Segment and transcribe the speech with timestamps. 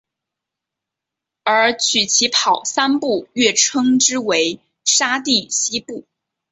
[1.43, 6.07] 而取其跑三步跃称之为沙蒂希步。